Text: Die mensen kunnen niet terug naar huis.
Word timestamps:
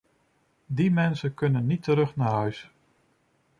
Die 0.67 0.91
mensen 0.91 1.33
kunnen 1.33 1.65
niet 1.65 1.83
terug 1.83 2.15
naar 2.15 2.31
huis. 2.31 2.69